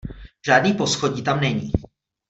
[0.45, 1.71] Žádný poschodí tam není.